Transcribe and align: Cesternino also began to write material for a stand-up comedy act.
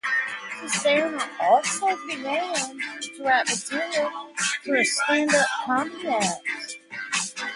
Cesternino 0.65 1.23
also 1.39 1.89
began 2.07 2.55
to 2.55 3.23
write 3.23 3.45
material 3.47 4.09
for 4.65 4.75
a 4.77 4.83
stand-up 4.83 5.45
comedy 5.63 6.07
act. 6.07 7.43